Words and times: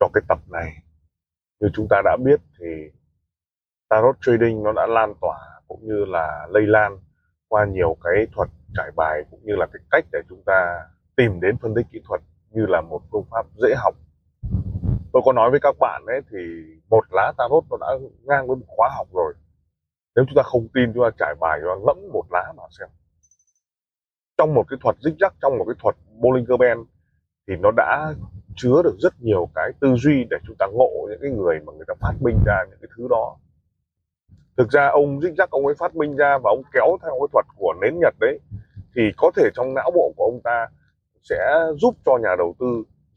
cho 0.00 0.08
cái 0.14 0.22
tập 0.28 0.38
này. 0.50 0.72
Như 1.60 1.68
chúng 1.74 1.86
ta 1.90 2.02
đã 2.04 2.16
biết 2.24 2.40
thì 2.58 2.66
tarot 3.88 4.16
trading 4.20 4.62
nó 4.62 4.72
đã 4.72 4.86
lan 4.86 5.14
tỏa 5.20 5.38
cũng 5.68 5.80
như 5.82 6.04
là 6.04 6.46
lây 6.50 6.62
lan 6.66 6.98
qua 7.48 7.64
nhiều 7.64 7.96
cái 8.04 8.26
thuật 8.32 8.48
trải 8.74 8.90
bài 8.96 9.22
cũng 9.30 9.40
như 9.44 9.52
là 9.56 9.66
cái 9.72 9.82
cách 9.90 10.04
để 10.12 10.18
chúng 10.28 10.42
ta 10.46 10.88
tìm 11.16 11.40
đến 11.40 11.56
phân 11.62 11.74
tích 11.74 11.86
kỹ 11.92 12.00
thuật 12.08 12.20
như 12.50 12.66
là 12.66 12.80
một 12.80 13.02
phương 13.12 13.24
pháp 13.30 13.46
dễ 13.62 13.74
học. 13.76 13.94
Tôi 15.12 15.22
có 15.24 15.32
nói 15.32 15.50
với 15.50 15.60
các 15.62 15.76
bạn 15.80 16.02
ấy 16.06 16.20
thì 16.30 16.38
một 16.90 17.04
lá 17.10 17.32
tarot 17.38 17.64
nó 17.70 17.76
đã 17.80 17.86
ngang 18.22 18.46
với 18.46 18.56
một 18.56 18.66
khóa 18.66 18.90
học 18.96 19.08
rồi. 19.12 19.34
Nếu 20.16 20.24
chúng 20.28 20.36
ta 20.36 20.42
không 20.42 20.68
tin 20.74 20.92
chúng 20.94 21.04
ta 21.04 21.10
trải 21.18 21.34
bài 21.40 21.58
chúng 21.62 21.68
ta 21.68 21.86
ngẫm 21.86 22.12
một 22.12 22.24
lá 22.30 22.52
mà 22.56 22.62
xem. 22.78 22.88
Trong 24.38 24.54
một 24.54 24.64
cái 24.68 24.78
thuật 24.82 24.96
dích 25.00 25.14
dắc 25.20 25.34
trong 25.42 25.58
một 25.58 25.64
cái 25.68 25.74
thuật 25.82 25.96
Bollinger 26.20 26.60
Band 26.60 26.80
thì 27.48 27.54
nó 27.56 27.70
đã 27.76 28.14
chứa 28.56 28.82
được 28.84 28.96
rất 28.98 29.12
nhiều 29.20 29.48
cái 29.54 29.72
tư 29.80 29.94
duy 29.94 30.26
để 30.30 30.36
chúng 30.46 30.56
ta 30.58 30.66
ngộ 30.72 30.90
những 31.10 31.18
cái 31.22 31.30
người 31.30 31.60
mà 31.66 31.72
người 31.72 31.84
ta 31.88 31.94
phát 32.00 32.12
minh 32.20 32.38
ra 32.46 32.64
những 32.70 32.78
cái 32.82 32.88
thứ 32.96 33.08
đó. 33.10 33.36
Thực 34.56 34.70
ra 34.70 34.88
ông 34.88 35.20
dích 35.20 35.34
dắc 35.38 35.50
ông 35.50 35.66
ấy 35.66 35.74
phát 35.78 35.96
minh 35.96 36.16
ra 36.16 36.38
và 36.44 36.50
ông 36.50 36.62
kéo 36.72 36.96
theo 37.02 37.10
cái 37.10 37.28
thuật 37.32 37.46
của 37.56 37.74
nến 37.82 37.98
nhật 38.00 38.14
đấy, 38.20 38.38
thì 38.96 39.02
có 39.16 39.30
thể 39.36 39.50
trong 39.54 39.74
não 39.74 39.90
bộ 39.94 40.12
của 40.16 40.24
ông 40.24 40.40
ta 40.44 40.66
sẽ 41.22 41.66
giúp 41.80 41.96
cho 42.04 42.18
nhà 42.22 42.34
đầu 42.38 42.54
tư 42.58 42.66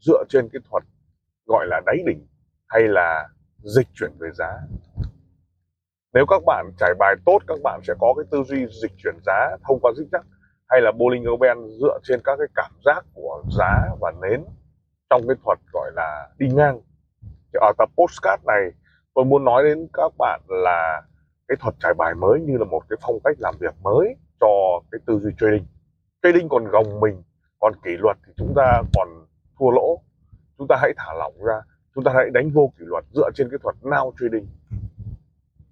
dựa 0.00 0.24
trên 0.28 0.48
cái 0.52 0.60
thuật 0.70 0.82
gọi 1.46 1.66
là 1.66 1.80
đáy 1.86 1.96
đỉnh 2.06 2.26
hay 2.68 2.82
là 2.82 3.28
dịch 3.62 3.86
chuyển 3.94 4.10
về 4.18 4.28
giá. 4.34 4.58
Nếu 6.14 6.26
các 6.28 6.42
bạn 6.46 6.70
trải 6.78 6.94
bài 6.98 7.14
tốt, 7.26 7.38
các 7.46 7.58
bạn 7.62 7.80
sẽ 7.86 7.94
có 8.00 8.14
cái 8.16 8.24
tư 8.30 8.42
duy 8.46 8.66
dịch 8.82 8.92
chuyển 8.98 9.14
giá 9.26 9.56
thông 9.68 9.78
qua 9.82 9.92
dích 9.96 10.08
dắc 10.12 10.26
hay 10.68 10.80
là 10.80 10.92
Bollinger 10.92 11.40
Band 11.40 11.60
dựa 11.80 11.98
trên 12.02 12.20
các 12.24 12.36
cái 12.38 12.46
cảm 12.54 12.70
giác 12.84 13.04
của 13.14 13.42
giá 13.58 13.88
và 14.00 14.12
nến 14.22 14.44
trong 15.10 15.22
cái 15.28 15.36
thuật 15.44 15.58
gọi 15.72 15.90
là 15.94 16.28
đi 16.38 16.48
ngang. 16.48 16.80
Ở 17.52 17.72
tập 17.78 17.88
postcard 17.96 18.44
này, 18.46 18.70
tôi 19.14 19.24
muốn 19.24 19.44
nói 19.44 19.64
đến 19.64 19.88
các 19.92 20.12
bạn 20.18 20.40
là 20.48 21.02
cái 21.48 21.56
thuật 21.60 21.74
trải 21.80 21.94
bài 21.94 22.14
mới 22.14 22.40
như 22.40 22.58
là 22.58 22.64
một 22.64 22.82
cái 22.88 22.96
phong 23.06 23.18
cách 23.24 23.36
làm 23.38 23.54
việc 23.60 23.74
mới 23.82 24.16
cho 24.40 24.80
cái 24.90 24.98
tư 25.06 25.18
duy 25.18 25.30
trading. 25.38 25.66
Trading 26.22 26.48
còn 26.48 26.64
gồng 26.64 27.00
mình, 27.00 27.22
còn 27.60 27.72
kỷ 27.84 27.90
luật 27.98 28.16
thì 28.26 28.32
chúng 28.36 28.52
ta 28.56 28.82
còn 28.94 29.08
thua 29.58 29.70
lỗ. 29.70 30.02
Chúng 30.58 30.66
ta 30.68 30.76
hãy 30.80 30.92
thả 30.96 31.14
lỏng 31.14 31.34
ra, 31.44 31.62
chúng 31.94 32.04
ta 32.04 32.12
hãy 32.14 32.30
đánh 32.30 32.50
vô 32.50 32.72
kỷ 32.78 32.84
luật 32.88 33.04
dựa 33.14 33.30
trên 33.34 33.50
cái 33.50 33.58
thuật 33.62 33.76
now 33.82 34.12
trading. 34.20 34.46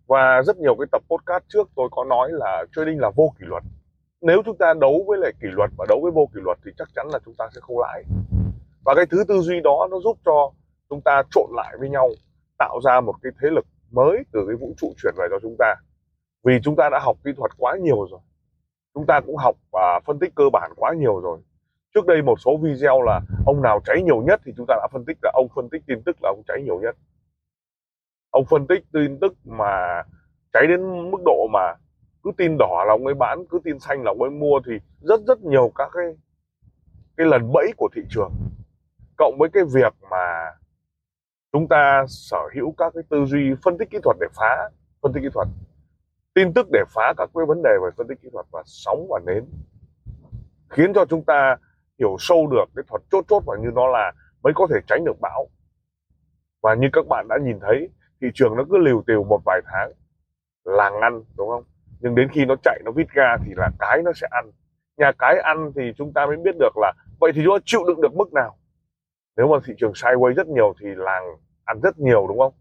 Và 0.06 0.42
rất 0.42 0.56
nhiều 0.56 0.74
cái 0.78 0.86
tập 0.92 1.02
podcast 1.10 1.44
trước 1.48 1.68
tôi 1.76 1.88
có 1.90 2.04
nói 2.04 2.28
là 2.32 2.64
trading 2.76 3.00
là 3.00 3.10
vô 3.16 3.32
kỷ 3.38 3.46
luật. 3.46 3.62
Nếu 4.20 4.42
chúng 4.44 4.56
ta 4.58 4.74
đấu 4.80 5.04
với 5.08 5.18
lại 5.18 5.32
kỷ 5.40 5.48
luật 5.50 5.70
và 5.78 5.86
đấu 5.88 6.00
với 6.02 6.12
vô 6.12 6.28
kỷ 6.34 6.40
luật 6.44 6.58
thì 6.64 6.70
chắc 6.78 6.88
chắn 6.94 7.08
là 7.12 7.18
chúng 7.24 7.34
ta 7.38 7.48
sẽ 7.54 7.60
không 7.60 7.78
lãi 7.78 8.04
và 8.88 8.94
cái 8.94 9.06
thứ 9.06 9.24
tư 9.28 9.40
duy 9.40 9.60
đó 9.60 9.88
nó 9.90 10.00
giúp 10.00 10.18
cho 10.24 10.50
chúng 10.90 11.00
ta 11.00 11.22
trộn 11.30 11.50
lại 11.56 11.76
với 11.80 11.88
nhau, 11.88 12.08
tạo 12.58 12.80
ra 12.84 13.00
một 13.00 13.14
cái 13.22 13.32
thế 13.42 13.48
lực 13.50 13.66
mới 13.90 14.24
từ 14.32 14.44
cái 14.46 14.56
vũ 14.56 14.74
trụ 14.76 14.92
chuyển 15.02 15.14
về 15.18 15.26
cho 15.30 15.38
chúng 15.42 15.56
ta. 15.58 15.74
Vì 16.44 16.58
chúng 16.62 16.76
ta 16.76 16.88
đã 16.92 16.98
học 17.02 17.16
kỹ 17.24 17.30
thuật 17.36 17.50
quá 17.58 17.76
nhiều 17.80 18.06
rồi. 18.10 18.20
Chúng 18.94 19.06
ta 19.06 19.20
cũng 19.26 19.36
học 19.36 19.56
và 19.72 20.00
phân 20.06 20.18
tích 20.18 20.34
cơ 20.34 20.44
bản 20.52 20.72
quá 20.76 20.92
nhiều 20.92 21.20
rồi. 21.20 21.38
Trước 21.94 22.06
đây 22.06 22.22
một 22.22 22.40
số 22.40 22.56
video 22.56 23.02
là 23.02 23.20
ông 23.46 23.62
nào 23.62 23.80
cháy 23.84 24.02
nhiều 24.02 24.22
nhất 24.22 24.40
thì 24.44 24.52
chúng 24.56 24.66
ta 24.68 24.74
đã 24.76 24.88
phân 24.92 25.04
tích 25.04 25.18
là 25.22 25.30
ông 25.34 25.48
phân 25.54 25.68
tích 25.68 25.82
tin 25.86 26.02
tức 26.02 26.16
là 26.22 26.30
ông 26.30 26.42
cháy 26.48 26.62
nhiều 26.64 26.80
nhất. 26.80 26.96
Ông 28.30 28.44
phân 28.44 28.66
tích 28.66 28.84
tin 28.92 29.18
tức 29.20 29.34
mà 29.44 30.02
cháy 30.52 30.66
đến 30.68 31.10
mức 31.10 31.20
độ 31.24 31.48
mà 31.52 31.74
cứ 32.22 32.30
tin 32.36 32.56
đỏ 32.58 32.84
là 32.86 32.92
ông 32.92 33.06
ấy 33.06 33.14
bán, 33.14 33.44
cứ 33.50 33.58
tin 33.64 33.78
xanh 33.78 34.02
là 34.02 34.10
ông 34.10 34.22
ấy 34.22 34.30
mua 34.30 34.60
thì 34.66 34.72
rất 35.00 35.20
rất 35.26 35.40
nhiều 35.40 35.72
các 35.74 35.88
cái 35.92 36.04
cái 37.16 37.26
lần 37.26 37.52
bẫy 37.52 37.72
của 37.76 37.88
thị 37.94 38.02
trường 38.10 38.32
cộng 39.18 39.38
với 39.38 39.48
cái 39.52 39.62
việc 39.74 39.92
mà 40.10 40.52
chúng 41.52 41.68
ta 41.68 42.04
sở 42.08 42.48
hữu 42.54 42.74
các 42.78 42.92
cái 42.94 43.02
tư 43.10 43.24
duy 43.24 43.54
phân 43.64 43.78
tích 43.78 43.90
kỹ 43.90 43.98
thuật 44.02 44.16
để 44.20 44.26
phá, 44.34 44.68
phân 45.02 45.12
tích 45.12 45.20
kỹ 45.20 45.28
thuật, 45.34 45.48
tin 46.34 46.52
tức 46.52 46.66
để 46.72 46.80
phá 46.94 47.14
các 47.16 47.30
cái 47.34 47.46
vấn 47.46 47.62
đề 47.62 47.70
về 47.82 47.90
phân 47.96 48.08
tích 48.08 48.18
kỹ 48.22 48.28
thuật 48.32 48.46
và 48.52 48.62
sóng 48.66 49.06
và 49.10 49.20
nến, 49.26 49.44
khiến 50.68 50.92
cho 50.94 51.04
chúng 51.04 51.24
ta 51.24 51.56
hiểu 51.98 52.16
sâu 52.18 52.46
được 52.46 52.64
cái 52.76 52.82
thuật 52.88 53.02
chốt 53.10 53.24
chốt 53.28 53.42
và 53.46 53.56
như 53.60 53.70
nó 53.74 53.86
là 53.86 54.12
mới 54.42 54.52
có 54.56 54.66
thể 54.70 54.80
tránh 54.86 55.04
được 55.04 55.20
bão. 55.20 55.48
Và 56.62 56.74
như 56.74 56.88
các 56.92 57.06
bạn 57.08 57.26
đã 57.28 57.38
nhìn 57.42 57.58
thấy, 57.60 57.88
thị 58.20 58.28
trường 58.34 58.56
nó 58.56 58.64
cứ 58.70 58.78
liều 58.78 59.02
tiều 59.06 59.24
một 59.24 59.40
vài 59.44 59.60
tháng 59.64 59.92
là 60.64 60.90
ngăn, 60.90 61.22
đúng 61.36 61.48
không? 61.48 61.64
Nhưng 62.00 62.14
đến 62.14 62.28
khi 62.32 62.44
nó 62.44 62.54
chạy, 62.62 62.80
nó 62.84 62.90
vít 62.90 63.06
ga 63.14 63.36
thì 63.36 63.52
là 63.56 63.70
cái 63.78 64.02
nó 64.02 64.12
sẽ 64.12 64.26
ăn. 64.30 64.50
Nhà 64.96 65.12
cái 65.18 65.38
ăn 65.38 65.72
thì 65.76 65.92
chúng 65.96 66.12
ta 66.12 66.26
mới 66.26 66.36
biết 66.36 66.56
được 66.58 66.76
là 66.76 66.92
vậy 67.20 67.32
thì 67.34 67.42
chúng 67.44 67.54
ta 67.54 67.62
chịu 67.64 67.80
đựng 67.86 68.00
được 68.00 68.14
mức 68.14 68.32
nào? 68.32 68.58
Nếu 69.38 69.48
mà 69.48 69.58
thị 69.64 69.74
trường 69.78 69.92
sideways 69.92 70.34
rất 70.34 70.46
nhiều 70.46 70.74
thì 70.80 70.86
làng 70.96 71.24
ăn 71.64 71.80
rất 71.80 71.98
nhiều, 71.98 72.26
đúng 72.28 72.38
không? 72.38 72.52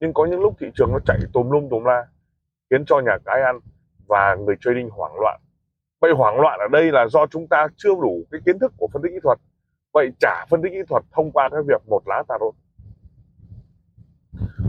Nhưng 0.00 0.12
có 0.12 0.26
những 0.26 0.40
lúc 0.40 0.54
thị 0.60 0.66
trường 0.74 0.92
nó 0.92 0.98
chạy 1.06 1.18
tùm 1.32 1.50
lum 1.50 1.68
tùm 1.68 1.84
la, 1.84 2.06
khiến 2.70 2.84
cho 2.86 3.00
nhà 3.00 3.18
cái 3.24 3.42
ăn 3.42 3.60
và 4.06 4.34
người 4.34 4.56
trading 4.60 4.90
hoảng 4.90 5.12
loạn. 5.20 5.40
Vậy 6.00 6.12
hoảng 6.16 6.40
loạn 6.40 6.60
ở 6.60 6.68
đây 6.72 6.92
là 6.92 7.06
do 7.08 7.26
chúng 7.26 7.48
ta 7.48 7.66
chưa 7.76 7.94
đủ 8.02 8.24
cái 8.30 8.40
kiến 8.46 8.58
thức 8.58 8.72
của 8.76 8.88
phân 8.92 9.02
tích 9.02 9.10
kỹ 9.12 9.20
thuật. 9.22 9.38
Vậy 9.92 10.10
trả 10.20 10.46
phân 10.50 10.62
tích 10.62 10.72
kỹ 10.72 10.82
thuật 10.88 11.02
thông 11.12 11.32
qua 11.32 11.48
cái 11.48 11.60
việc 11.68 11.82
một 11.86 12.02
lá 12.06 12.22
tarot 12.28 12.54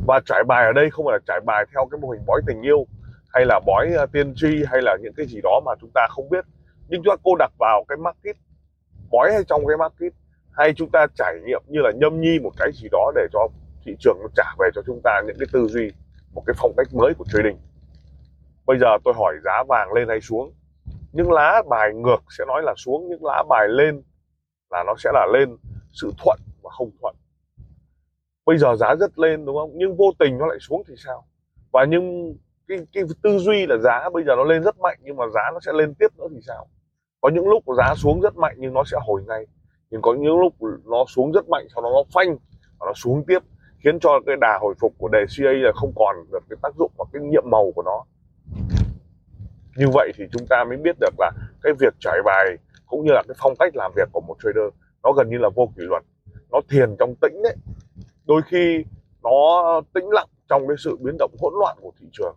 và 0.08 0.22
trải 0.26 0.44
bài 0.48 0.66
ở 0.66 0.74
đây 0.74 0.90
không 0.90 1.06
phải 1.06 1.14
là 1.14 1.20
trải 1.28 1.40
bài 1.46 1.66
theo 1.74 1.88
cái 1.92 2.00
mô 2.00 2.10
hình 2.10 2.22
bói 2.26 2.42
tình 2.48 2.62
yêu, 2.62 2.86
hay 3.34 3.46
là 3.46 3.60
bói 3.66 3.94
ờ, 3.98 4.06
tiên 4.06 4.34
tri, 4.36 4.64
hay 4.68 4.82
là 4.82 4.98
những 5.02 5.14
cái 5.14 5.26
gì 5.26 5.40
đó 5.44 5.62
mà 5.66 5.72
chúng 5.82 5.90
ta 5.94 6.08
không 6.10 6.30
biết. 6.30 6.46
Nhưng 6.88 7.02
chúng 7.04 7.16
ta 7.16 7.22
cô 7.24 7.36
đặt 7.40 7.52
vào 7.60 7.84
cái 7.88 7.98
market, 7.98 8.36
bói 9.12 9.32
hay 9.34 9.44
trong 9.44 9.68
cái 9.68 9.78
market 9.78 10.14
hay 10.52 10.74
chúng 10.74 10.90
ta 10.90 11.08
trải 11.16 11.36
nghiệm 11.46 11.62
như 11.68 11.80
là 11.82 11.92
nhâm 11.92 12.22
nhi 12.22 12.40
một 12.44 12.52
cái 12.58 12.72
gì 12.74 12.88
đó 12.92 13.12
để 13.16 13.28
cho 13.34 13.48
thị 13.86 13.96
trường 14.00 14.18
nó 14.22 14.28
trả 14.36 14.56
về 14.60 14.70
cho 14.76 14.82
chúng 14.86 15.02
ta 15.04 15.22
những 15.28 15.36
cái 15.40 15.48
tư 15.54 15.68
duy 15.68 15.92
một 16.34 16.44
cái 16.46 16.54
phong 16.58 16.74
cách 16.78 16.88
mới 16.94 17.14
của 17.14 17.26
trading? 17.34 17.58
Bây 18.66 18.80
giờ 18.80 18.88
tôi 19.04 19.14
hỏi 19.18 19.36
giá 19.44 19.64
vàng 19.68 19.94
lên 19.94 20.08
hay 20.10 20.22
xuống? 20.22 20.54
Những 21.12 21.32
lá 21.32 21.64
bài 21.70 21.94
ngược 21.94 22.24
sẽ 22.38 22.46
nói 22.48 22.62
là 22.64 22.74
xuống 22.78 23.10
những 23.10 23.26
lá 23.26 23.44
bài 23.50 23.68
lên 23.70 24.02
là 24.70 24.84
nó 24.88 24.94
sẽ 24.98 25.10
là 25.14 25.28
lên. 25.34 25.58
Sự 25.92 26.12
thuận 26.18 26.40
và 26.64 26.70
không 26.70 26.92
thuận. 27.02 27.16
Bây 28.46 28.58
giờ 28.58 28.76
giá 28.76 28.96
rất 28.96 29.20
lên 29.20 29.46
đúng 29.46 29.56
không? 29.58 29.72
Nhưng 29.74 29.96
vô 29.96 30.06
tình 30.20 30.38
nó 30.38 30.48
lại 30.48 30.58
xuống 30.62 30.84
thì 30.88 30.94
sao? 30.98 31.26
Và 31.72 31.86
nhưng 31.86 32.36
cái, 32.68 32.78
cái 32.94 33.04
tư 33.24 33.38
duy 33.38 33.66
là 33.66 33.78
giá 33.78 34.10
bây 34.14 34.24
giờ 34.24 34.36
nó 34.36 34.44
lên 34.44 34.64
rất 34.64 34.80
mạnh 34.80 35.00
nhưng 35.02 35.16
mà 35.16 35.26
giá 35.34 35.42
nó 35.54 35.60
sẽ 35.60 35.72
lên 35.74 35.94
tiếp 36.00 36.08
nữa 36.18 36.28
thì 36.32 36.40
sao? 36.48 36.68
Có 37.22 37.30
những 37.30 37.48
lúc 37.50 37.64
giá 37.78 37.96
xuống 37.96 38.22
rất 38.22 38.36
mạnh 38.36 38.56
nhưng 38.58 38.74
nó 38.74 38.84
sẽ 38.84 38.98
hồi 39.08 39.24
ngay 39.28 39.46
nhưng 39.92 40.02
có 40.02 40.14
những 40.14 40.40
lúc 40.40 40.54
nó 40.86 41.06
xuống 41.08 41.32
rất 41.32 41.50
mạnh, 41.50 41.68
sau 41.74 41.82
đó 41.84 41.90
nó 41.94 42.04
phanh, 42.14 42.38
và 42.80 42.86
nó 42.86 42.94
xuống 42.96 43.24
tiếp, 43.28 43.40
khiến 43.84 44.00
cho 44.00 44.10
cái 44.26 44.36
đà 44.42 44.58
hồi 44.62 44.74
phục 44.80 44.94
của 44.98 45.08
đề 45.08 45.26
CA 45.38 45.52
là 45.52 45.72
không 45.76 45.94
còn 45.96 46.16
được 46.32 46.44
cái 46.50 46.58
tác 46.62 46.76
dụng 46.80 46.92
và 46.98 47.06
cái 47.14 47.22
nhiệm 47.22 47.44
màu 47.46 47.72
của 47.76 47.84
nó. 47.84 48.04
Như 49.76 49.86
vậy 49.94 50.12
thì 50.16 50.24
chúng 50.32 50.48
ta 50.50 50.64
mới 50.64 50.78
biết 50.78 50.96
được 51.00 51.14
là 51.18 51.32
cái 51.64 51.74
việc 51.80 51.94
trải 52.00 52.18
bài 52.26 52.46
cũng 52.86 53.06
như 53.06 53.12
là 53.12 53.24
cái 53.28 53.36
phong 53.44 53.56
cách 53.60 53.76
làm 53.76 53.92
việc 53.96 54.10
của 54.12 54.22
một 54.22 54.36
trader 54.44 54.74
nó 55.04 55.12
gần 55.12 55.30
như 55.30 55.38
là 55.38 55.50
vô 55.56 55.70
kỷ 55.78 55.84
luật. 55.84 56.04
Nó 56.52 56.60
thiền 56.70 56.96
trong 57.00 57.16
tĩnh 57.22 57.42
đấy. 57.44 57.56
Đôi 58.26 58.42
khi 58.46 58.86
nó 59.24 59.82
tĩnh 59.94 60.10
lặng 60.10 60.28
trong 60.50 60.68
cái 60.68 60.78
sự 60.80 60.98
biến 61.02 61.16
động 61.20 61.32
hỗn 61.42 61.54
loạn 61.60 61.78
của 61.82 61.92
thị 62.00 62.08
trường. 62.12 62.36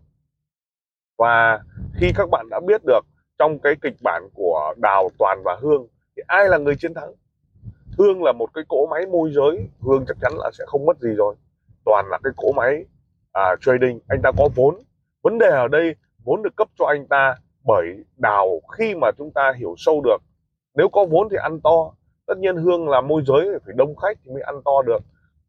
Và 1.18 1.60
khi 2.00 2.12
các 2.16 2.28
bạn 2.30 2.46
đã 2.50 2.60
biết 2.66 2.80
được 2.86 3.00
trong 3.38 3.58
cái 3.58 3.74
kịch 3.82 3.96
bản 4.02 4.28
của 4.34 4.74
đào 4.82 5.08
toàn 5.18 5.42
và 5.44 5.58
hương 5.60 5.86
thì 6.16 6.22
ai 6.26 6.48
là 6.48 6.58
người 6.58 6.74
chiến 6.76 6.94
thắng? 6.94 7.12
Hương 7.98 8.22
là 8.22 8.32
một 8.32 8.54
cái 8.54 8.64
cỗ 8.68 8.86
máy 8.90 9.06
môi 9.06 9.30
giới 9.32 9.68
hương 9.80 10.04
chắc 10.08 10.16
chắn 10.20 10.32
là 10.36 10.50
sẽ 10.58 10.64
không 10.66 10.86
mất 10.86 10.98
gì 11.00 11.10
rồi. 11.16 11.34
Toàn 11.84 12.06
là 12.10 12.18
cái 12.24 12.32
cỗ 12.36 12.52
máy 12.52 12.84
à, 13.32 13.56
trading. 13.60 14.00
Anh 14.08 14.22
ta 14.22 14.30
có 14.38 14.48
vốn. 14.54 14.74
Vấn 15.22 15.38
đề 15.38 15.48
ở 15.48 15.68
đây 15.68 15.94
vốn 16.24 16.42
được 16.42 16.56
cấp 16.56 16.68
cho 16.78 16.86
anh 16.86 17.06
ta 17.06 17.36
bởi 17.64 17.86
đào 18.16 18.60
khi 18.78 18.94
mà 18.94 19.10
chúng 19.18 19.30
ta 19.30 19.52
hiểu 19.58 19.74
sâu 19.78 20.00
được. 20.04 20.16
Nếu 20.74 20.88
có 20.88 21.06
vốn 21.10 21.28
thì 21.30 21.36
ăn 21.36 21.60
to. 21.60 21.92
Tất 22.26 22.38
nhiên 22.38 22.56
hương 22.56 22.88
là 22.88 23.00
môi 23.00 23.22
giới 23.26 23.44
thì 23.44 23.58
phải 23.66 23.74
đông 23.76 23.96
khách 23.96 24.18
thì 24.24 24.32
mới 24.32 24.42
ăn 24.42 24.62
to 24.64 24.82
được. 24.82 24.98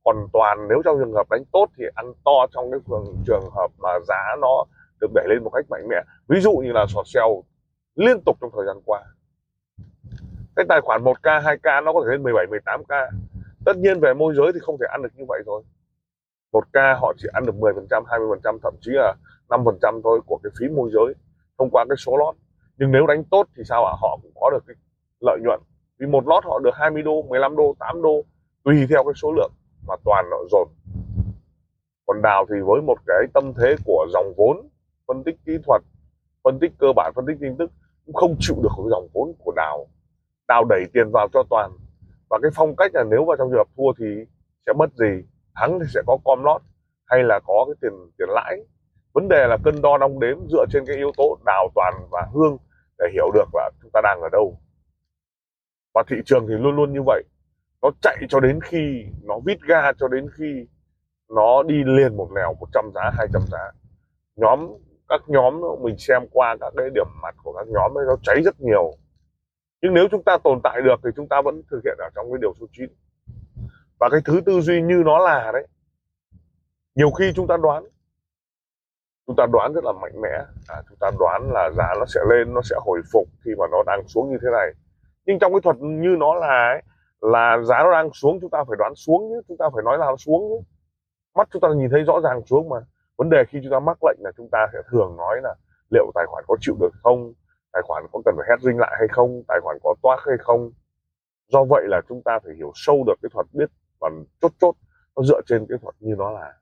Còn 0.04 0.28
toàn 0.34 0.68
nếu 0.70 0.82
trong 0.86 0.98
trường 1.00 1.14
hợp 1.14 1.30
đánh 1.30 1.44
tốt 1.52 1.68
thì 1.78 1.84
ăn 1.96 2.14
to 2.26 2.48
trong 2.54 2.72
cái 2.72 2.80
trường 3.28 3.50
hợp 3.56 3.68
mà 3.78 3.90
giá 4.08 4.36
nó 4.42 4.64
được 5.02 5.08
đẩy 5.14 5.26
lên 5.30 5.44
một 5.44 5.50
cách 5.50 5.66
mạnh 5.70 5.88
mẽ. 5.90 5.96
Ví 6.28 6.40
dụ 6.40 6.52
như 6.52 6.72
là 6.72 6.86
sọt 6.90 7.08
xeo 7.08 7.44
liên 7.96 8.22
tục 8.26 8.38
trong 8.42 8.50
thời 8.56 8.66
gian 8.66 8.78
qua 8.86 9.04
cái 10.56 10.66
tài 10.70 10.82
khoản 10.82 11.04
1k 11.04 11.42
2k 11.42 11.84
nó 11.84 11.94
có 11.94 12.04
thể 12.06 12.12
lên 12.12 12.24
17 12.24 12.46
18k 12.46 13.10
tất 13.66 13.78
nhiên 13.78 14.00
về 14.00 14.14
môi 14.14 14.34
giới 14.36 14.52
thì 14.54 14.60
không 14.60 14.78
thể 14.80 14.86
ăn 14.92 15.02
được 15.04 15.10
như 15.16 15.26
vậy 15.28 15.44
thôi. 15.46 15.64
1k 16.52 17.00
họ 17.00 17.14
chỉ 17.18 17.28
ăn 17.34 17.46
được 17.46 17.56
10 17.56 17.74
phần 17.74 17.88
trăm 17.90 18.04
20 18.08 18.28
phần 18.32 18.40
trăm, 18.44 18.58
thậm 18.64 18.74
chí 18.82 18.92
là 18.92 19.16
5 19.50 19.66
phần 19.66 19.78
trăm 19.82 20.02
thôi 20.04 20.20
của 20.26 20.40
cái 20.44 20.52
phí 20.60 20.68
môi 20.76 20.90
giới 20.94 21.14
thông 21.58 21.70
qua 21.70 21.86
cái 21.90 21.96
số 21.98 22.18
lót. 22.18 22.36
Nhưng 22.78 22.92
nếu 22.92 23.08
đánh 23.08 23.24
tốt 23.24 23.48
thì 23.58 23.64
sao 23.66 23.86
ạ? 23.86 23.94
À? 23.94 23.98
họ 24.02 24.20
cũng 24.22 24.32
có 24.36 24.50
được 24.50 24.64
cái 24.68 24.76
lợi 25.20 25.40
nhuận. 25.44 25.60
Vì 26.00 26.08
một 26.08 26.28
lót 26.28 26.46
họ 26.46 26.60
được 26.60 26.74
20 26.74 27.02
đô 27.02 27.22
15 27.22 27.56
đô 27.56 27.76
8 27.80 28.02
đô, 28.02 28.22
tùy 28.64 28.86
theo 28.90 29.04
cái 29.04 29.14
số 29.16 29.32
lượng 29.32 29.52
mà 29.88 29.96
toàn 30.06 30.26
họ 30.32 30.38
dồn. 30.52 30.68
Còn 32.06 32.22
đào 32.22 32.46
thì 32.50 32.56
với 32.66 32.82
một 32.82 32.98
cái 33.08 33.28
tâm 33.34 33.54
thế 33.54 33.76
của 33.86 34.08
dòng 34.14 34.34
vốn, 34.38 34.70
phân 35.08 35.24
tích 35.24 35.36
kỹ 35.46 35.58
thuật, 35.66 35.82
phân 36.44 36.60
tích 36.60 36.72
cơ 36.78 36.88
bản, 36.96 37.12
phân 37.16 37.26
tích 37.26 37.38
tin 37.42 37.58
tức, 37.58 37.72
cũng 38.06 38.16
không 38.16 38.36
chịu 38.40 38.56
được 38.64 38.70
cái 38.78 38.86
dòng 38.90 39.08
vốn 39.14 39.34
của 39.40 39.54
đào 39.56 39.88
đào 40.48 40.66
đẩy 40.70 40.86
tiền 40.94 41.12
vào 41.14 41.28
cho 41.34 41.44
toàn. 41.50 41.72
Và 42.30 42.40
cái 42.42 42.52
phong 42.56 42.76
cách 42.76 42.92
là 42.94 43.04
nếu 43.04 43.26
vào 43.26 43.38
trong 43.38 43.50
trường 43.50 43.58
hợp 43.58 43.68
thua 43.78 43.94
thì 44.00 44.06
sẽ 44.66 44.74
mất 44.74 44.90
gì, 44.94 45.24
thắng 45.56 45.80
thì 45.80 45.86
sẽ 45.94 46.02
có 46.08 46.18
com 46.26 46.44
lót 46.44 46.62
hay 47.06 47.24
là 47.24 47.40
có 47.48 47.66
cái 47.68 47.76
tiền 47.82 47.92
tiền 48.18 48.30
lãi. 48.30 48.58
Vấn 49.14 49.28
đề 49.28 49.48
là 49.48 49.58
cân 49.64 49.82
đo 49.82 49.98
đong 49.98 50.20
đếm 50.20 50.38
dựa 50.50 50.66
trên 50.70 50.84
cái 50.86 50.96
yếu 50.96 51.12
tố 51.18 51.38
đào 51.46 51.68
toàn 51.76 51.94
và 52.12 52.28
hương 52.34 52.58
để 53.00 53.06
hiểu 53.14 53.32
được 53.34 53.50
là 53.54 53.70
chúng 53.82 53.92
ta 53.94 54.02
đang 54.04 54.22
ở 54.22 54.30
đâu. 54.32 54.58
Và 55.94 56.04
thị 56.08 56.16
trường 56.26 56.48
thì 56.48 56.54
luôn 56.54 56.76
luôn 56.76 56.94
như 56.94 57.02
vậy. 57.06 57.24
Nó 57.82 57.90
chạy 58.02 58.18
cho 58.30 58.40
đến 58.40 58.60
khi, 58.62 59.06
nó 59.24 59.40
vít 59.46 59.58
ga 59.68 59.92
cho 60.00 60.08
đến 60.08 60.28
khi 60.38 60.68
nó 61.30 61.64
đi 61.64 61.84
liền 61.86 62.18
một 62.18 62.30
nẻo 62.36 62.54
100 62.60 62.92
giá 62.96 63.12
200 63.18 63.42
giá. 63.52 63.72
Nhóm, 64.36 64.68
các 65.10 65.22
nhóm 65.28 65.62
mình 65.82 65.98
xem 65.98 66.28
qua 66.32 66.58
các 66.62 66.74
cái 66.78 66.90
điểm 66.96 67.08
mặt 67.22 67.36
của 67.44 67.54
các 67.54 67.68
nhóm 67.68 67.98
ấy, 67.98 68.06
nó 68.08 68.16
cháy 68.24 68.42
rất 68.46 68.62
nhiều 68.62 68.92
nhưng 69.86 69.94
nếu 69.94 70.08
chúng 70.12 70.24
ta 70.24 70.38
tồn 70.44 70.60
tại 70.64 70.82
được 70.82 70.96
thì 71.04 71.10
chúng 71.16 71.28
ta 71.28 71.42
vẫn 71.42 71.62
thực 71.72 71.82
hiện 71.84 71.98
ở 72.00 72.10
trong 72.16 72.32
cái 72.32 72.38
điều 72.42 72.54
số 72.60 72.66
9 72.72 72.86
và 74.00 74.10
cái 74.12 74.20
thứ 74.26 74.42
tư 74.46 74.62
duy 74.62 74.82
như 74.82 75.04
nó 75.06 75.20
là 75.20 75.52
đấy 75.54 75.68
nhiều 76.96 77.12
khi 77.12 77.32
chúng 77.36 77.48
ta 77.48 77.58
đoán. 77.58 77.84
Chúng 79.28 79.36
ta 79.36 79.46
đoán 79.52 79.74
rất 79.74 79.84
là 79.84 79.92
mạnh 79.92 80.22
mẽ. 80.22 80.46
À, 80.68 80.82
chúng 80.90 80.98
ta 81.00 81.12
đoán 81.20 81.52
là 81.54 81.70
giá 81.78 81.94
nó 82.00 82.06
sẽ 82.06 82.22
lên 82.30 82.54
nó 82.54 82.62
sẽ 82.62 82.76
hồi 82.80 83.02
phục 83.14 83.28
khi 83.46 83.52
mà 83.58 83.66
nó 83.72 83.84
đang 83.86 84.08
xuống 84.08 84.32
như 84.32 84.38
thế 84.42 84.48
này. 84.52 84.72
Nhưng 85.26 85.40
trong 85.40 85.54
cái 85.54 85.62
thuật 85.62 85.76
như 85.80 86.16
nó 86.20 86.34
là 86.34 86.74
ấy, 86.74 86.82
là 87.22 87.58
giá 87.64 87.84
nó 87.84 87.92
đang 87.92 88.10
xuống 88.14 88.38
chúng 88.42 88.50
ta 88.50 88.64
phải 88.68 88.76
đoán 88.80 88.96
xuống 88.96 89.30
chứ 89.30 89.42
chúng 89.48 89.58
ta 89.58 89.66
phải 89.74 89.84
nói 89.84 89.98
là 89.98 90.06
nó 90.06 90.16
xuống 90.16 90.42
chứ 90.50 90.66
mắt 91.36 91.48
chúng 91.52 91.62
ta 91.62 91.68
nhìn 91.76 91.90
thấy 91.92 92.04
rõ 92.04 92.20
ràng 92.24 92.42
xuống 92.46 92.70
mà. 92.70 92.78
Vấn 93.18 93.30
đề 93.30 93.44
khi 93.50 93.60
chúng 93.64 93.72
ta 93.72 93.80
mắc 93.80 93.98
lệnh 94.04 94.18
là 94.20 94.32
chúng 94.38 94.50
ta 94.52 94.68
sẽ 94.74 94.80
thường 94.92 95.16
nói 95.18 95.40
là 95.44 95.56
liệu 95.92 96.12
tài 96.16 96.26
khoản 96.28 96.44
có 96.48 96.56
chịu 96.60 96.76
được 96.80 96.92
không? 97.04 97.34
Tài 97.76 97.84
khoản 97.84 98.06
có 98.12 98.22
cần 98.26 98.36
phải 98.38 98.46
hedging 98.50 98.80
lại 98.80 98.96
hay 99.00 99.08
không, 99.12 99.44
tài 99.48 99.60
khoản 99.62 99.78
có 99.84 99.96
toát 100.04 100.18
hay 100.28 100.36
không. 100.40 100.72
Do 101.48 101.64
vậy 101.64 101.84
là 101.88 102.02
chúng 102.10 102.22
ta 102.26 102.40
phải 102.44 102.54
hiểu 102.56 102.72
sâu 102.76 103.04
được 103.08 103.14
cái 103.22 103.30
thuật 103.34 103.46
biết 103.54 103.70
và 104.00 104.10
chốt 104.42 104.52
chốt 104.60 104.76
nó 105.16 105.24
dựa 105.24 105.42
trên 105.46 105.66
cái 105.70 105.78
thuật 105.82 105.96
như 106.00 106.16
nó 106.18 106.32
là. 106.32 106.54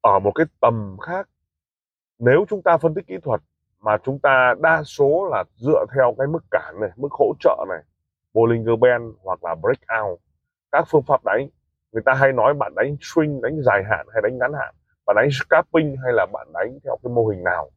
Ở 0.00 0.18
một 0.18 0.32
cái 0.34 0.46
tầm 0.60 0.96
khác, 1.02 1.28
nếu 2.18 2.44
chúng 2.48 2.62
ta 2.62 2.76
phân 2.76 2.94
tích 2.94 3.06
kỹ 3.06 3.14
thuật 3.22 3.40
mà 3.80 3.98
chúng 4.04 4.18
ta 4.18 4.54
đa 4.60 4.82
số 4.82 5.28
là 5.30 5.44
dựa 5.56 5.84
theo 5.94 6.14
cái 6.18 6.26
mức 6.26 6.44
cản 6.50 6.74
này, 6.80 6.90
mức 6.96 7.12
hỗ 7.12 7.34
trợ 7.40 7.64
này, 7.68 7.82
Bollinger 8.32 8.78
Band 8.80 9.04
hoặc 9.22 9.44
là 9.44 9.54
breakout, 9.54 10.20
các 10.72 10.84
phương 10.88 11.02
pháp 11.02 11.24
đánh, 11.24 11.48
người 11.92 12.02
ta 12.06 12.14
hay 12.14 12.32
nói 12.32 12.54
bạn 12.54 12.72
đánh 12.76 12.96
swing, 13.00 13.40
đánh 13.40 13.62
dài 13.62 13.84
hạn 13.90 14.06
hay 14.12 14.22
đánh 14.22 14.38
ngắn 14.38 14.52
hạn 14.52 14.74
bạn 15.08 15.16
đánh 15.16 15.28
scalping 15.30 15.96
hay 16.04 16.12
là 16.12 16.26
bạn 16.32 16.48
đánh 16.52 16.78
theo 16.84 16.96
cái 17.02 17.12
mô 17.12 17.26
hình 17.26 17.44
nào? 17.44 17.70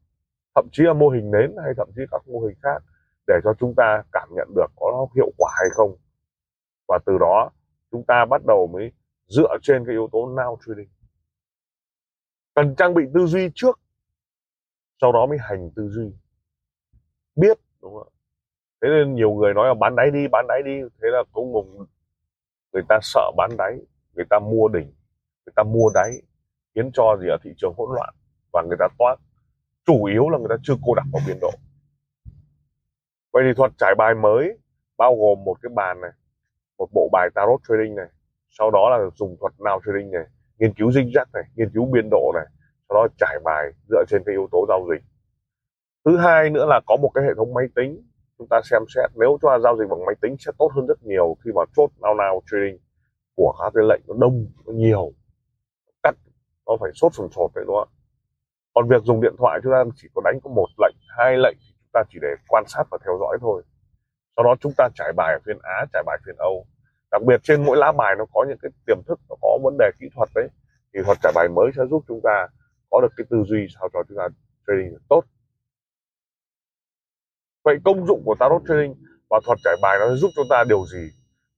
Thậm 0.54 0.68
chí 0.72 0.82
là 0.82 0.92
mô 0.92 1.08
hình 1.08 1.30
nến 1.30 1.54
hay 1.64 1.72
thậm 1.76 1.88
chí 1.96 2.02
các 2.10 2.28
mô 2.28 2.40
hình 2.40 2.56
khác 2.62 2.82
để 3.26 3.34
cho 3.44 3.54
chúng 3.58 3.74
ta 3.76 4.02
cảm 4.12 4.28
nhận 4.32 4.48
được 4.56 4.66
có 4.76 4.90
nó 4.92 5.06
hiệu 5.16 5.30
quả 5.38 5.52
hay 5.54 5.68
không? 5.72 5.96
Và 6.88 6.98
từ 7.06 7.18
đó, 7.18 7.50
chúng 7.90 8.04
ta 8.04 8.24
bắt 8.24 8.42
đầu 8.46 8.66
mới 8.72 8.92
dựa 9.26 9.56
trên 9.62 9.84
cái 9.86 9.92
yếu 9.92 10.08
tố 10.12 10.18
now 10.18 10.56
trading. 10.66 10.88
Cần 12.54 12.74
trang 12.76 12.94
bị 12.94 13.02
tư 13.14 13.26
duy 13.26 13.50
trước, 13.54 13.80
sau 15.00 15.12
đó 15.12 15.26
mới 15.26 15.38
hành 15.40 15.70
tư 15.76 15.88
duy. 15.88 16.12
Biết, 17.36 17.58
đúng 17.82 17.94
không 17.94 18.12
thế 18.82 18.88
nên 18.88 19.14
nhiều 19.14 19.30
người 19.32 19.54
nói 19.54 19.68
là 19.68 19.74
bán 19.74 19.96
đáy 19.96 20.10
đi, 20.10 20.28
bán 20.28 20.46
đáy 20.48 20.62
đi. 20.64 20.80
Thế 21.02 21.08
là 21.12 21.22
cũng 21.32 21.52
ngùng. 21.52 21.86
Người 22.72 22.82
ta 22.88 22.98
sợ 23.02 23.30
bán 23.36 23.50
đáy, 23.58 23.78
người 24.14 24.24
ta 24.30 24.38
mua 24.38 24.68
đỉnh, 24.68 24.92
người 25.46 25.52
ta 25.56 25.62
mua 25.62 25.90
đáy 25.94 26.10
khiến 26.74 26.90
cho 26.92 27.16
gì 27.20 27.28
ở 27.28 27.36
thị 27.42 27.50
trường 27.56 27.74
hỗn 27.76 27.88
loạn 27.94 28.14
và 28.52 28.62
người 28.62 28.76
ta 28.78 28.88
toát. 28.98 29.16
Chủ 29.86 30.04
yếu 30.04 30.28
là 30.28 30.38
người 30.38 30.48
ta 30.50 30.56
chưa 30.62 30.74
cô 30.86 30.94
đặc 30.94 31.06
vào 31.12 31.22
biên 31.26 31.38
độ. 31.40 31.50
Vậy 33.32 33.42
thì 33.46 33.54
thuật 33.56 33.72
trải 33.78 33.94
bài 33.98 34.14
mới 34.14 34.58
bao 34.96 35.16
gồm 35.16 35.44
một 35.44 35.56
cái 35.62 35.72
bàn 35.74 36.00
này, 36.00 36.10
một 36.78 36.88
bộ 36.94 37.08
bài 37.12 37.28
tarot 37.34 37.60
trading 37.68 37.94
này, 37.94 38.06
sau 38.50 38.70
đó 38.70 38.90
là 38.90 39.10
dùng 39.14 39.36
thuật 39.40 39.60
nào 39.60 39.80
trading 39.86 40.10
này, 40.10 40.24
nghiên 40.58 40.74
cứu 40.74 40.92
dinh 40.92 41.10
dắt 41.14 41.28
này, 41.32 41.44
nghiên 41.56 41.70
cứu 41.74 41.86
biên 41.92 42.08
độ 42.10 42.32
này, 42.34 42.46
sau 42.88 42.94
đó 42.94 43.08
trải 43.18 43.38
bài 43.44 43.64
dựa 43.88 44.04
trên 44.08 44.22
cái 44.26 44.32
yếu 44.32 44.48
tố 44.52 44.66
giao 44.68 44.86
dịch. 44.90 45.04
Thứ 46.04 46.16
hai 46.16 46.50
nữa 46.50 46.66
là 46.66 46.80
có 46.86 46.96
một 46.96 47.10
cái 47.14 47.24
hệ 47.24 47.30
thống 47.36 47.54
máy 47.54 47.64
tính, 47.74 48.02
chúng 48.38 48.48
ta 48.50 48.60
xem 48.64 48.82
xét. 48.94 49.10
Nếu 49.14 49.38
cho 49.42 49.58
giao 49.58 49.76
dịch 49.76 49.88
bằng 49.90 50.04
máy 50.06 50.14
tính 50.22 50.36
sẽ 50.38 50.52
tốt 50.58 50.70
hơn 50.74 50.86
rất 50.86 51.02
nhiều 51.02 51.36
khi 51.44 51.50
mà 51.54 51.62
chốt 51.76 51.90
nào 52.02 52.14
nào 52.14 52.42
trading 52.50 52.78
của 53.34 53.54
các 53.60 53.72
cái 53.74 53.84
lệnh 53.88 54.00
nó 54.06 54.14
đông, 54.18 54.46
nó 54.66 54.72
nhiều 54.72 55.12
nó 56.72 56.76
phải 56.80 56.90
sốt 56.94 57.14
sùng 57.14 57.28
sột 57.34 57.50
vậy 57.54 57.64
đó. 57.68 57.86
còn 58.74 58.88
việc 58.88 59.02
dùng 59.02 59.20
điện 59.20 59.34
thoại, 59.38 59.60
chúng 59.62 59.72
ta 59.72 59.84
chỉ 59.96 60.08
có 60.14 60.22
đánh 60.24 60.38
có 60.44 60.50
một 60.50 60.66
lệnh, 60.78 60.96
hai 61.18 61.36
lệnh 61.36 61.56
thì 61.60 61.72
chúng 61.78 61.92
ta 61.92 62.02
chỉ 62.10 62.18
để 62.22 62.28
quan 62.48 62.64
sát 62.68 62.84
và 62.90 62.98
theo 63.04 63.18
dõi 63.20 63.38
thôi. 63.40 63.62
Sau 64.36 64.44
đó 64.44 64.54
chúng 64.60 64.72
ta 64.76 64.88
trải 64.94 65.12
bài 65.16 65.32
ở 65.32 65.38
phiên 65.46 65.58
á, 65.62 65.86
trải 65.92 66.02
bài 66.06 66.18
phiên 66.26 66.36
âu. 66.38 66.66
Đặc 67.10 67.22
biệt 67.26 67.40
trên 67.42 67.64
mỗi 67.64 67.76
lá 67.76 67.92
bài 67.92 68.14
nó 68.18 68.24
có 68.32 68.44
những 68.48 68.58
cái 68.62 68.70
tiềm 68.86 69.02
thức, 69.06 69.20
nó 69.28 69.36
có 69.42 69.58
vấn 69.62 69.76
đề 69.78 69.90
kỹ 70.00 70.06
thuật 70.14 70.28
đấy. 70.34 70.48
Thì 70.94 71.00
thuật 71.04 71.18
trải 71.22 71.32
bài 71.34 71.48
mới 71.48 71.70
sẽ 71.76 71.82
giúp 71.90 72.04
chúng 72.08 72.20
ta 72.24 72.48
có 72.90 73.00
được 73.00 73.12
cái 73.16 73.24
tư 73.30 73.44
duy 73.48 73.66
sao 73.74 73.88
cho 73.92 74.02
chúng 74.08 74.18
ta 74.18 74.28
trading 74.66 74.90
được 74.92 75.02
tốt. 75.08 75.24
Vậy 77.64 77.76
công 77.84 78.06
dụng 78.06 78.22
của 78.24 78.34
tarot 78.40 78.62
trading 78.68 78.94
và 79.30 79.40
thuật 79.44 79.58
trải 79.64 79.76
bài 79.82 79.96
nó 80.00 80.14
giúp 80.14 80.30
chúng 80.36 80.46
ta 80.50 80.64
điều 80.68 80.86
gì? 80.86 81.10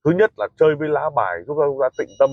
Thứ 0.05 0.11
nhất 0.11 0.31
là 0.37 0.49
chơi 0.59 0.75
với 0.79 0.89
lá 0.89 1.11
bài, 1.17 1.39
giúp 1.47 1.55
chúng 1.59 1.79
ta 1.83 1.89
tịnh 1.99 2.09
tâm 2.19 2.31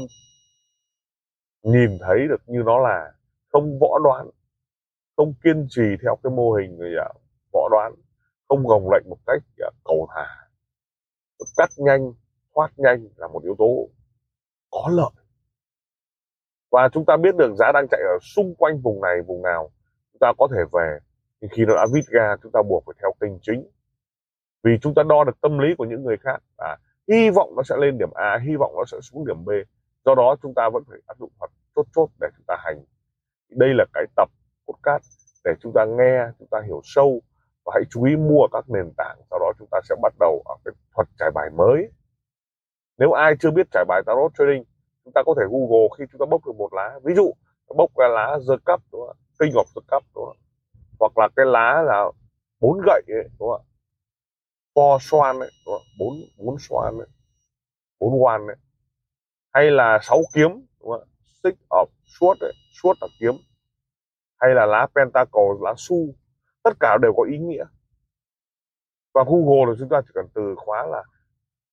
nhìn 1.63 1.98
thấy 2.02 2.28
được 2.30 2.42
như 2.46 2.63
nó 2.66 2.80
là 2.80 3.12
không 3.52 3.80
võ 3.80 4.00
đoán 4.04 4.30
không 5.18 5.34
kiên 5.44 5.68
trì 5.69 5.84
theo 6.04 6.18
cái 6.24 6.31
mô 6.31 6.52
hình 6.52 6.78
người 6.78 6.96
à, 6.98 7.10
võ 7.54 7.69
đoán 7.72 7.94
không 8.50 8.68
gồng 8.68 8.92
lệnh 8.92 9.10
một 9.10 9.18
cách 9.28 9.42
à, 9.60 9.69
cầu 9.84 10.08
thả 10.16 10.42
cắt 11.58 11.69
nhanh 11.78 12.13
thoát 12.56 12.72
nhanh 12.78 13.08
là 13.16 13.28
một 13.28 13.44
yếu 13.44 13.56
tố 13.58 13.90
có 14.72 14.89
lợi. 14.91 15.25
Và 16.72 16.89
chúng 16.94 17.06
ta 17.06 17.18
biết 17.18 17.36
được 17.36 17.53
giá 17.60 17.72
đang 17.74 17.88
chạy 17.91 18.01
ở 18.01 18.18
xung 18.22 18.56
quanh 18.56 18.82
vùng 18.82 19.01
này 19.01 19.22
vùng 19.27 19.41
nào 19.41 19.70
chúng 20.13 20.20
ta 20.20 20.34
có 20.38 20.48
thể 20.51 20.62
về. 20.72 21.00
Nhưng 21.41 21.51
khi 21.53 21.65
nó 21.65 21.75
đã 21.75 21.86
vít 21.94 22.06
ga 22.08 22.36
chúng 22.44 22.51
ta 22.51 22.62
buộc 22.62 22.84
phải 22.86 22.96
theo 23.01 23.12
kênh 23.22 23.39
chính. 23.41 23.70
Vì 24.63 24.72
chúng 24.82 24.94
ta 24.94 25.03
đo 25.03 25.24
được 25.24 25.41
tâm 25.41 25.60
lý 25.60 25.68
của 25.77 25.86
những 25.86 26.03
người 26.03 26.18
khác 26.18 26.38
à, 26.58 26.77
hy 27.08 27.30
vọng 27.30 27.53
nó 27.56 27.63
sẽ 27.63 27.75
lên 27.80 27.98
điểm 27.98 28.10
A 28.13 28.39
hy 28.48 28.56
vọng 28.56 28.74
nó 28.77 28.86
sẽ 28.86 28.98
xuống 29.01 29.27
điểm 29.27 29.46
B. 29.46 29.50
Do 30.06 30.15
đó 30.15 30.36
chúng 30.41 30.53
ta 30.53 30.70
vẫn 30.74 30.84
phải 30.89 31.00
áp 31.08 31.18
dụng 31.20 31.32
thuật 31.39 31.50
chốt 31.82 31.88
chốt 31.96 32.10
để 32.20 32.28
chúng 32.38 32.46
ta 32.48 32.56
hành 32.60 32.84
đây 33.50 33.70
là 33.74 33.86
cái 33.94 34.04
tập 34.16 34.30
podcast 34.68 35.04
để 35.44 35.52
chúng 35.62 35.74
ta 35.74 35.86
nghe 35.86 36.26
chúng 36.40 36.48
ta 36.52 36.62
hiểu 36.68 36.82
sâu 36.84 37.22
và 37.66 37.72
hãy 37.76 37.84
chú 37.90 38.04
ý 38.04 38.16
mua 38.16 38.48
các 38.52 38.70
nền 38.70 38.94
tảng 38.98 39.18
sau 39.30 39.40
đó 39.40 39.52
chúng 39.60 39.68
ta 39.72 39.80
sẽ 39.90 39.96
bắt 40.02 40.14
đầu 40.20 40.44
ở 40.46 40.56
cái 40.66 40.74
thuật 40.96 41.08
trải 41.20 41.32
bài 41.32 41.50
mới 41.50 41.92
nếu 42.98 43.12
ai 43.12 43.34
chưa 43.40 43.52
biết 43.52 43.68
trải 43.72 43.86
bài 43.88 44.02
tarot 44.06 44.32
trading 44.38 44.64
chúng 45.04 45.14
ta 45.14 45.22
có 45.26 45.36
thể 45.38 45.44
google 45.52 45.88
khi 45.98 46.04
chúng 46.12 46.20
ta 46.20 46.26
bốc 46.30 46.46
được 46.46 46.56
một 46.56 46.74
lá 46.74 47.00
ví 47.04 47.14
dụ 47.14 47.34
bốc 47.76 47.92
cái 47.98 48.10
lá 48.10 48.38
the 48.48 48.56
cup 48.66 48.82
đúng 48.92 49.02
không? 49.08 49.10
ạ 49.10 49.18
king 49.40 49.54
of 49.54 49.64
the 49.76 49.82
cup 49.92 50.04
đúng 50.16 50.26
không? 50.26 50.38
ạ 50.38 50.42
hoặc 51.00 51.18
là 51.18 51.30
cái 51.36 51.46
lá 51.46 51.82
là 51.82 52.06
bốn 52.60 52.82
gậy 52.86 53.02
ấy, 53.08 53.30
đúng 53.40 53.50
không? 53.52 53.66
four 54.74 54.98
xoan 55.00 55.40
ấy, 55.40 55.52
đúng 55.66 55.76
không? 55.76 55.84
bốn 56.00 56.14
bốn 56.38 56.56
xoan 56.60 56.98
ấy, 56.98 57.08
bốn 58.00 58.24
quan 58.24 58.48
ấy. 58.48 58.56
hay 59.54 59.72
là 59.72 60.00
sáu 60.02 60.22
kiếm 60.34 60.50
đúng 60.80 60.90
không? 60.90 61.08
Stick 61.43 61.60
of 61.69 61.86
sword 62.05 62.38
ấy, 62.39 62.53
sword 62.83 62.95
là 63.01 63.07
kiếm 63.19 63.33
hay 64.39 64.55
là 64.55 64.65
lá 64.65 64.88
pentacle 64.95 65.41
lá 65.62 65.74
su 65.77 65.98
tất 66.63 66.71
cả 66.79 66.98
đều 67.01 67.13
có 67.17 67.24
ý 67.24 67.38
nghĩa. 67.38 67.65
Và 69.13 69.24
google 69.27 69.65
là 69.67 69.75
chúng 69.79 69.89
ta 69.89 70.01
chỉ 70.01 70.12
cần 70.13 70.25
từ 70.33 70.55
khóa 70.57 70.86
là 70.86 71.03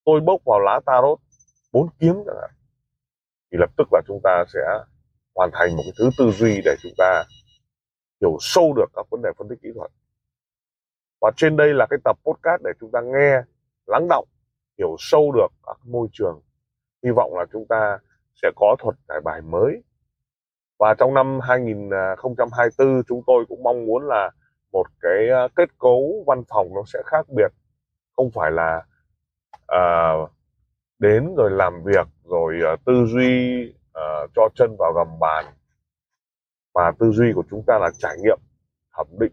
tôi 0.04 0.20
bốc 0.20 0.40
vào 0.44 0.60
lá 0.60 0.80
tarot 0.86 1.18
bốn 1.72 1.88
kiếm 2.00 2.14
chẳng 2.26 2.36
hạn 2.40 2.50
thì 3.52 3.58
lập 3.60 3.70
tức 3.76 3.88
là 3.92 4.02
chúng 4.06 4.20
ta 4.24 4.44
sẽ 4.54 4.60
hoàn 5.34 5.50
thành 5.52 5.76
một 5.76 5.82
cái 5.84 5.92
thứ 5.98 6.10
tư 6.18 6.30
duy 6.30 6.60
để 6.64 6.74
chúng 6.82 6.92
ta 6.98 7.24
hiểu 8.20 8.36
sâu 8.40 8.74
được 8.76 8.86
các 8.94 9.06
vấn 9.10 9.22
đề 9.22 9.30
phân 9.38 9.48
tích 9.48 9.58
kỹ 9.62 9.68
thuật. 9.74 9.90
Và 11.20 11.30
trên 11.36 11.56
đây 11.56 11.74
là 11.74 11.86
cái 11.90 11.98
tập 12.04 12.16
podcast 12.24 12.62
để 12.64 12.70
chúng 12.80 12.90
ta 12.92 13.00
nghe 13.00 13.42
lắng 13.86 14.06
động 14.08 14.28
hiểu 14.78 14.96
sâu 14.98 15.32
được 15.32 15.48
các 15.66 15.76
môi 15.84 16.08
trường. 16.12 16.40
Hy 17.04 17.10
vọng 17.10 17.34
là 17.34 17.46
chúng 17.52 17.66
ta 17.68 17.98
sẽ 18.42 18.50
có 18.56 18.76
thuật 18.78 18.96
giải 19.08 19.20
bài 19.24 19.40
mới. 19.42 19.82
Và 20.78 20.94
trong 20.98 21.14
năm 21.14 21.40
2024 21.42 23.02
chúng 23.08 23.22
tôi 23.26 23.44
cũng 23.48 23.62
mong 23.62 23.86
muốn 23.86 24.02
là 24.06 24.30
một 24.72 24.86
cái 25.00 25.28
ờ, 25.28 25.48
kết 25.56 25.78
cấu 25.78 26.24
văn 26.26 26.42
phòng 26.48 26.66
nó 26.74 26.82
sẽ 26.86 26.98
khác 27.06 27.26
biệt. 27.28 27.52
Không 28.16 28.30
phải 28.34 28.50
là 28.50 28.82
uh, 29.72 30.30
đến 30.98 31.34
rồi 31.36 31.50
làm 31.50 31.82
việc 31.84 32.06
rồi 32.24 32.54
uh, 32.74 32.84
tư 32.84 33.04
duy 33.06 33.64
uh, 33.70 34.30
cho 34.36 34.48
chân 34.54 34.76
vào 34.78 34.92
gầm 34.92 35.18
bàn. 35.20 35.44
Mà 36.74 36.90
tư 36.98 37.10
duy 37.10 37.32
của 37.34 37.44
chúng 37.50 37.62
ta 37.66 37.78
là 37.78 37.90
trải 37.98 38.16
nghiệm 38.22 38.38
thẩm 38.96 39.06
định 39.20 39.32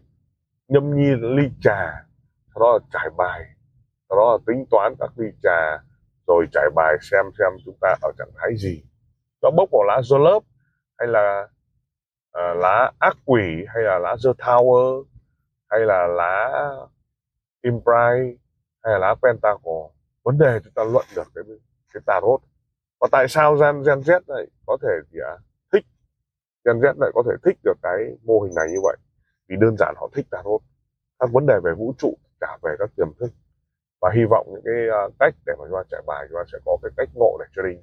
nhâm 0.68 0.96
nhi 0.96 1.10
ly 1.20 1.48
trà 1.60 2.06
sau 2.54 2.60
đó 2.60 2.72
là 2.72 2.78
trải 2.92 3.10
bài 3.16 3.40
sau 4.08 4.16
đó 4.16 4.32
là 4.32 4.38
tính 4.46 4.64
toán 4.70 4.94
các 5.00 5.10
ly 5.16 5.26
trà 5.42 5.78
rồi 6.26 6.46
trải 6.52 6.70
bài 6.74 6.96
xem 7.10 7.24
xem 7.38 7.52
chúng 7.64 7.76
ta 7.80 7.94
ở 8.02 8.12
trạng 8.18 8.30
thái 8.36 8.56
gì 8.56 8.84
nó 9.42 9.50
bốc 9.50 9.68
vào 9.72 9.82
lá 9.82 10.02
dơ 10.02 10.18
lớp 10.18 10.40
hay 10.98 11.08
là 11.08 11.48
uh, 12.38 12.56
lá 12.56 12.92
ác 12.98 13.16
quỷ 13.24 13.64
hay 13.74 13.82
là 13.82 13.98
lá 13.98 14.16
dơ 14.16 14.32
tower 14.38 15.04
hay 15.68 15.80
là 15.80 16.06
lá 16.06 16.70
impride 17.62 18.36
hay 18.82 18.92
là 18.92 18.98
lá 18.98 19.14
pentacle. 19.22 19.82
Vấn 20.24 20.38
đề 20.38 20.60
chúng 20.64 20.72
ta 20.72 20.84
luận 20.84 21.04
được 21.16 21.26
cái 21.34 21.44
cái 21.94 22.00
tarot 22.06 22.40
và 23.00 23.08
tại 23.12 23.28
sao 23.28 23.54
gen 23.54 23.82
gen 23.82 24.00
z 24.00 24.20
này 24.28 24.46
có 24.66 24.76
thể 24.82 24.88
gì 25.10 25.18
à, 25.20 25.36
thích 25.72 25.84
gen 26.64 26.76
z 26.78 26.94
lại 27.00 27.10
có 27.14 27.22
thể 27.26 27.32
thích 27.44 27.58
được 27.64 27.76
cái 27.82 27.98
mô 28.22 28.40
hình 28.40 28.54
này 28.54 28.66
như 28.70 28.78
vậy? 28.82 28.96
Vì 29.48 29.56
đơn 29.60 29.76
giản 29.78 29.94
họ 29.96 30.08
thích 30.14 30.26
tarot 30.30 30.60
các 31.18 31.30
vấn 31.32 31.46
đề 31.46 31.54
về 31.64 31.72
vũ 31.74 31.94
trụ 31.98 32.14
cả 32.40 32.58
về 32.62 32.76
các 32.78 32.90
tiềm 32.96 33.14
thức. 33.20 33.30
Và 34.00 34.10
hy 34.14 34.24
vọng 34.30 34.46
những 34.50 34.62
cái 34.64 35.06
uh, 35.06 35.12
cách 35.18 35.34
để 35.46 35.52
mà 35.58 35.64
chúng 35.64 35.78
ta 35.78 35.82
trải 35.90 36.02
bài 36.06 36.26
chúng 36.28 36.38
ta 36.38 36.44
sẽ 36.52 36.58
có 36.64 36.78
cái 36.82 36.90
cách 36.96 37.08
ngộ 37.14 37.36
để 37.40 37.46
trading 37.56 37.82